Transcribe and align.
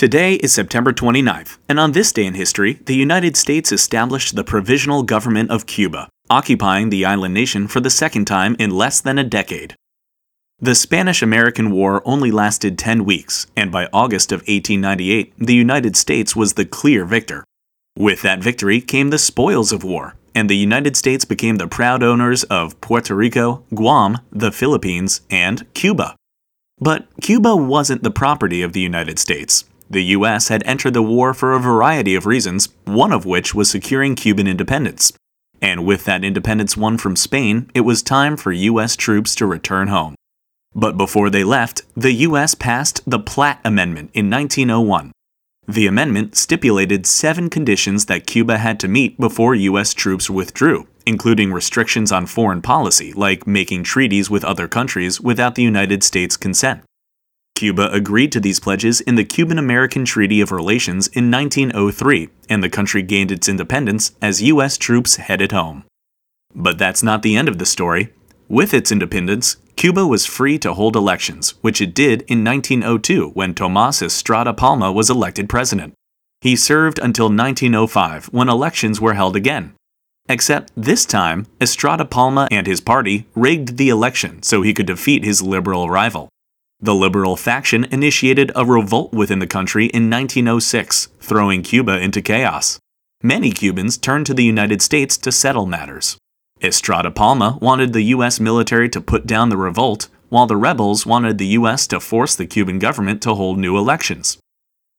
Today 0.00 0.36
is 0.36 0.54
September 0.54 0.94
29th, 0.94 1.58
and 1.68 1.78
on 1.78 1.92
this 1.92 2.10
day 2.10 2.24
in 2.24 2.32
history, 2.32 2.80
the 2.86 2.96
United 2.96 3.36
States 3.36 3.70
established 3.70 4.34
the 4.34 4.42
Provisional 4.42 5.02
Government 5.02 5.50
of 5.50 5.66
Cuba, 5.66 6.08
occupying 6.30 6.88
the 6.88 7.04
island 7.04 7.34
nation 7.34 7.68
for 7.68 7.80
the 7.80 7.90
second 7.90 8.24
time 8.24 8.56
in 8.58 8.70
less 8.70 9.02
than 9.02 9.18
a 9.18 9.24
decade. 9.24 9.74
The 10.58 10.74
Spanish 10.74 11.20
American 11.20 11.70
War 11.70 12.00
only 12.06 12.30
lasted 12.30 12.78
10 12.78 13.04
weeks, 13.04 13.46
and 13.54 13.70
by 13.70 13.90
August 13.92 14.32
of 14.32 14.40
1898, 14.48 15.34
the 15.36 15.54
United 15.54 15.96
States 15.96 16.34
was 16.34 16.54
the 16.54 16.64
clear 16.64 17.04
victor. 17.04 17.44
With 17.94 18.22
that 18.22 18.42
victory 18.42 18.80
came 18.80 19.10
the 19.10 19.18
spoils 19.18 19.70
of 19.70 19.84
war, 19.84 20.14
and 20.34 20.48
the 20.48 20.56
United 20.56 20.96
States 20.96 21.26
became 21.26 21.56
the 21.56 21.68
proud 21.68 22.02
owners 22.02 22.42
of 22.44 22.80
Puerto 22.80 23.14
Rico, 23.14 23.64
Guam, 23.74 24.20
the 24.32 24.50
Philippines, 24.50 25.20
and 25.28 25.70
Cuba. 25.74 26.16
But 26.78 27.06
Cuba 27.20 27.54
wasn't 27.54 28.02
the 28.02 28.10
property 28.10 28.62
of 28.62 28.72
the 28.72 28.80
United 28.80 29.18
States. 29.18 29.66
The 29.90 30.04
U.S. 30.04 30.46
had 30.46 30.62
entered 30.64 30.94
the 30.94 31.02
war 31.02 31.34
for 31.34 31.52
a 31.52 31.58
variety 31.58 32.14
of 32.14 32.24
reasons, 32.24 32.68
one 32.84 33.10
of 33.10 33.26
which 33.26 33.56
was 33.56 33.68
securing 33.68 34.14
Cuban 34.14 34.46
independence. 34.46 35.12
And 35.60 35.84
with 35.84 36.04
that 36.04 36.24
independence 36.24 36.76
won 36.76 36.96
from 36.96 37.16
Spain, 37.16 37.68
it 37.74 37.80
was 37.80 38.00
time 38.00 38.36
for 38.36 38.52
U.S. 38.52 38.94
troops 38.94 39.34
to 39.34 39.46
return 39.46 39.88
home. 39.88 40.14
But 40.74 40.96
before 40.96 41.28
they 41.28 41.42
left, 41.42 41.82
the 41.96 42.12
U.S. 42.12 42.54
passed 42.54 43.02
the 43.04 43.18
Platt 43.18 43.60
Amendment 43.64 44.10
in 44.14 44.30
1901. 44.30 45.10
The 45.66 45.88
amendment 45.88 46.36
stipulated 46.36 47.04
seven 47.04 47.50
conditions 47.50 48.06
that 48.06 48.26
Cuba 48.26 48.58
had 48.58 48.78
to 48.80 48.88
meet 48.88 49.18
before 49.18 49.56
U.S. 49.56 49.92
troops 49.92 50.30
withdrew, 50.30 50.86
including 51.04 51.52
restrictions 51.52 52.12
on 52.12 52.26
foreign 52.26 52.62
policy, 52.62 53.12
like 53.12 53.46
making 53.46 53.82
treaties 53.82 54.30
with 54.30 54.44
other 54.44 54.68
countries 54.68 55.20
without 55.20 55.56
the 55.56 55.62
United 55.62 56.04
States' 56.04 56.36
consent. 56.36 56.82
Cuba 57.60 57.92
agreed 57.92 58.32
to 58.32 58.40
these 58.40 58.58
pledges 58.58 59.02
in 59.02 59.16
the 59.16 59.24
Cuban 59.24 59.58
American 59.58 60.06
Treaty 60.06 60.40
of 60.40 60.50
Relations 60.50 61.08
in 61.08 61.30
1903, 61.30 62.30
and 62.48 62.64
the 62.64 62.70
country 62.70 63.02
gained 63.02 63.30
its 63.30 63.50
independence 63.50 64.12
as 64.22 64.40
U.S. 64.40 64.78
troops 64.78 65.16
headed 65.16 65.52
home. 65.52 65.84
But 66.54 66.78
that's 66.78 67.02
not 67.02 67.20
the 67.20 67.36
end 67.36 67.48
of 67.48 67.58
the 67.58 67.66
story. 67.66 68.14
With 68.48 68.72
its 68.72 68.90
independence, 68.90 69.58
Cuba 69.76 70.06
was 70.06 70.24
free 70.24 70.58
to 70.58 70.72
hold 70.72 70.96
elections, 70.96 71.50
which 71.60 71.82
it 71.82 71.92
did 71.92 72.22
in 72.28 72.42
1902 72.42 73.32
when 73.34 73.52
Tomas 73.52 74.00
Estrada 74.00 74.54
Palma 74.54 74.90
was 74.90 75.10
elected 75.10 75.46
president. 75.46 75.92
He 76.40 76.56
served 76.56 76.98
until 76.98 77.26
1905 77.26 78.28
when 78.32 78.48
elections 78.48 79.02
were 79.02 79.12
held 79.12 79.36
again. 79.36 79.74
Except 80.30 80.72
this 80.74 81.04
time, 81.04 81.46
Estrada 81.60 82.06
Palma 82.06 82.48
and 82.50 82.66
his 82.66 82.80
party 82.80 83.26
rigged 83.34 83.76
the 83.76 83.90
election 83.90 84.42
so 84.42 84.62
he 84.62 84.72
could 84.72 84.86
defeat 84.86 85.26
his 85.26 85.42
liberal 85.42 85.90
rival. 85.90 86.30
The 86.82 86.94
liberal 86.94 87.36
faction 87.36 87.84
initiated 87.90 88.52
a 88.56 88.64
revolt 88.64 89.12
within 89.12 89.38
the 89.38 89.46
country 89.46 89.86
in 89.86 90.08
1906, 90.08 91.08
throwing 91.20 91.62
Cuba 91.62 92.00
into 92.00 92.22
chaos. 92.22 92.78
Many 93.22 93.50
Cubans 93.50 93.98
turned 93.98 94.24
to 94.26 94.34
the 94.34 94.44
United 94.44 94.80
States 94.80 95.18
to 95.18 95.30
settle 95.30 95.66
matters. 95.66 96.16
Estrada 96.62 97.10
Palma 97.10 97.58
wanted 97.60 97.92
the 97.92 98.02
U.S. 98.14 98.40
military 98.40 98.88
to 98.90 99.00
put 99.00 99.26
down 99.26 99.50
the 99.50 99.58
revolt, 99.58 100.08
while 100.30 100.46
the 100.46 100.56
rebels 100.56 101.04
wanted 101.04 101.36
the 101.36 101.48
U.S. 101.48 101.86
to 101.88 102.00
force 102.00 102.34
the 102.34 102.46
Cuban 102.46 102.78
government 102.78 103.20
to 103.22 103.34
hold 103.34 103.58
new 103.58 103.76
elections. 103.76 104.38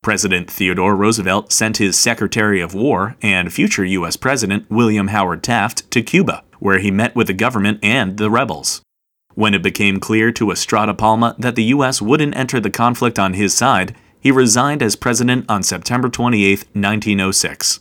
President 0.04 0.52
Theodore 0.52 0.96
Roosevelt 0.96 1.52
sent 1.52 1.78
his 1.78 1.98
Secretary 1.98 2.62
of 2.62 2.76
War 2.76 3.16
and 3.24 3.52
future 3.52 3.86
U.S. 3.86 4.18
President 4.18 4.70
William 4.70 5.08
Howard 5.08 5.42
Taft 5.42 5.90
to 5.90 6.04
Cuba, 6.04 6.44
where 6.60 6.80
he 6.80 6.92
met 6.92 7.16
with 7.16 7.26
the 7.26 7.34
government 7.34 7.80
and 7.82 8.18
the 8.18 8.30
rebels. 8.30 8.82
When 9.36 9.54
it 9.54 9.64
became 9.64 10.00
clear 10.00 10.32
to 10.34 10.52
Estrada 10.52 10.94
Palma 10.94 11.36
that 11.40 11.56
the 11.56 11.64
U.S. 11.76 12.02
wouldn't 12.02 12.36
enter 12.36 12.60
the 12.60 12.70
conflict 12.70 13.18
on 13.18 13.34
his 13.34 13.54
side, 13.54 13.96
he 14.20 14.32
resigned 14.32 14.84
as 14.84 14.96
president 14.96 15.46
on 15.50 15.64
September 15.64 16.10
28, 16.10 16.60
1906. 16.74 17.80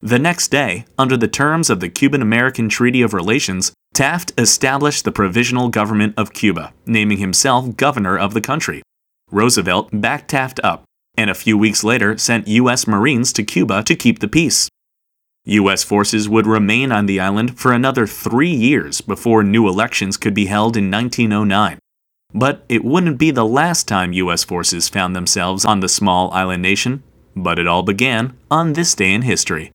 The 0.00 0.18
next 0.18 0.48
day, 0.48 0.84
under 0.98 1.16
the 1.16 1.28
terms 1.28 1.70
of 1.70 1.80
the 1.80 1.88
Cuban 1.88 2.22
American 2.22 2.68
Treaty 2.68 3.02
of 3.02 3.14
Relations, 3.14 3.72
Taft 3.94 4.32
established 4.38 5.04
the 5.04 5.12
Provisional 5.12 5.68
Government 5.68 6.14
of 6.16 6.32
Cuba, 6.32 6.72
naming 6.86 7.18
himself 7.18 7.76
governor 7.76 8.18
of 8.18 8.34
the 8.34 8.40
country. 8.40 8.82
Roosevelt 9.30 9.90
backed 9.92 10.30
Taft 10.30 10.58
up, 10.64 10.84
and 11.16 11.30
a 11.30 11.34
few 11.34 11.58
weeks 11.58 11.84
later 11.84 12.16
sent 12.18 12.48
U.S. 12.48 12.86
Marines 12.86 13.32
to 13.34 13.44
Cuba 13.44 13.82
to 13.84 13.94
keep 13.94 14.18
the 14.18 14.28
peace. 14.28 14.68
U.S. 15.44 15.82
forces 15.82 16.28
would 16.28 16.46
remain 16.46 16.92
on 16.92 17.06
the 17.06 17.18
island 17.18 17.58
for 17.58 17.72
another 17.72 18.06
three 18.06 18.52
years 18.52 19.00
before 19.00 19.42
new 19.42 19.66
elections 19.66 20.16
could 20.16 20.34
be 20.34 20.46
held 20.46 20.76
in 20.76 20.88
1909. 20.88 21.80
But 22.32 22.64
it 22.68 22.84
wouldn't 22.84 23.18
be 23.18 23.32
the 23.32 23.44
last 23.44 23.88
time 23.88 24.12
U.S. 24.12 24.44
forces 24.44 24.88
found 24.88 25.16
themselves 25.16 25.64
on 25.64 25.80
the 25.80 25.88
small 25.88 26.30
island 26.30 26.62
nation, 26.62 27.02
but 27.34 27.58
it 27.58 27.66
all 27.66 27.82
began 27.82 28.36
on 28.52 28.74
this 28.74 28.94
day 28.94 29.12
in 29.12 29.22
history. 29.22 29.71